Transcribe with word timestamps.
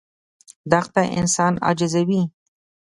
دښته 0.71 1.03
انسان 1.19 1.53
عاجزوي. 1.67 2.21